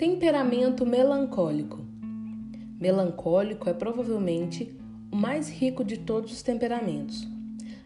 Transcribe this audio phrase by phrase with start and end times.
[0.00, 1.84] Temperamento melancólico.
[2.80, 4.74] Melancólico é provavelmente
[5.12, 7.28] o mais rico de todos os temperamentos.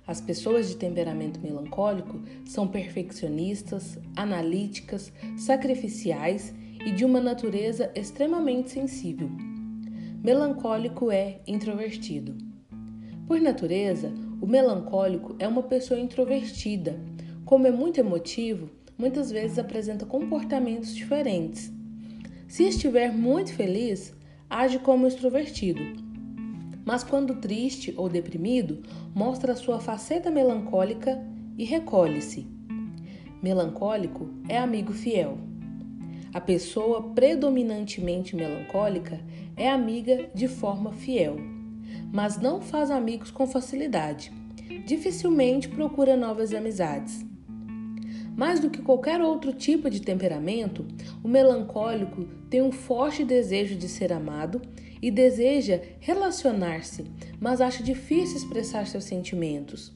[0.07, 6.55] As pessoas de temperamento melancólico são perfeccionistas, analíticas, sacrificiais
[6.87, 9.29] e de uma natureza extremamente sensível.
[10.23, 12.37] Melancólico é introvertido.
[13.27, 16.97] Por natureza, o melancólico é uma pessoa introvertida.
[17.45, 21.75] Como é muito emotivo, muitas vezes apresenta comportamentos diferentes
[22.55, 24.15] se estiver muito feliz,
[24.49, 25.81] age como extrovertido.
[26.85, 28.81] Mas quando triste ou deprimido,
[29.13, 31.21] mostra sua faceta melancólica
[31.59, 32.47] e recolhe-se.
[33.43, 35.37] Melancólico é amigo fiel.
[36.33, 39.21] A pessoa predominantemente melancólica
[39.57, 41.35] é amiga de forma fiel,
[42.13, 44.33] mas não faz amigos com facilidade.
[44.87, 47.27] Dificilmente procura novas amizades.
[48.37, 50.85] Mais do que qualquer outro tipo de temperamento,
[51.23, 54.61] o melancólico tem um forte desejo de ser amado
[55.01, 57.05] e deseja relacionar-se,
[57.41, 59.93] mas acha difícil expressar seus sentimentos.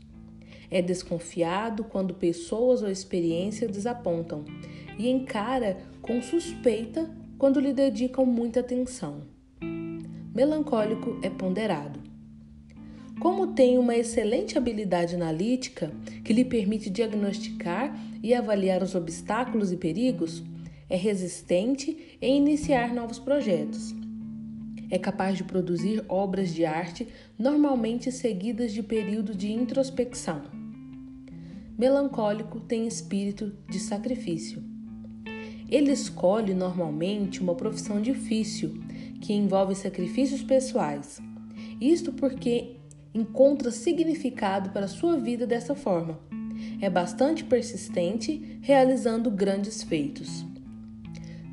[0.70, 4.44] É desconfiado quando pessoas ou experiências desapontam
[4.98, 9.22] e encara com suspeita quando lhe dedicam muita atenção.
[10.34, 12.07] Melancólico é ponderado.
[13.20, 15.92] Como tem uma excelente habilidade analítica
[16.24, 20.44] que lhe permite diagnosticar e avaliar os obstáculos e perigos,
[20.88, 23.92] é resistente em iniciar novos projetos.
[24.88, 30.42] É capaz de produzir obras de arte normalmente seguidas de período de introspecção.
[31.76, 34.62] Melancólico tem espírito de sacrifício.
[35.68, 38.80] Ele escolhe normalmente uma profissão difícil,
[39.20, 41.20] que envolve sacrifícios pessoais.
[41.80, 42.77] Isto porque
[43.18, 46.18] encontra significado para sua vida dessa forma.
[46.80, 50.44] É bastante persistente, realizando grandes feitos.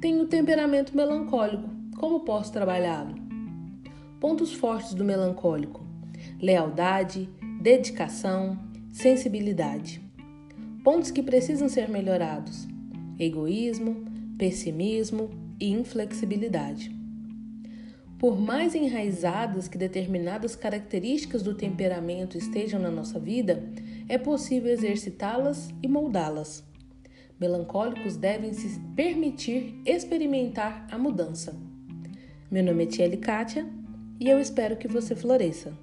[0.01, 1.69] Tenho temperamento melancólico.
[1.97, 3.15] Como posso trabalhá-lo?
[4.19, 5.85] Pontos fortes do melancólico:
[6.41, 7.29] lealdade,
[7.61, 8.59] dedicação,
[8.91, 10.01] sensibilidade.
[10.83, 12.67] Pontos que precisam ser melhorados:
[13.19, 14.05] egoísmo,
[14.37, 15.29] pessimismo
[15.59, 17.04] e inflexibilidade.
[18.17, 23.63] Por mais enraizadas que determinadas características do temperamento estejam na nossa vida,
[24.07, 26.63] é possível exercitá-las e moldá-las.
[27.39, 31.59] Melancólicos devem se permitir experimentar a mudança.
[32.49, 33.67] Meu nome é Tia Kátia
[34.17, 35.77] e eu espero que você floresça.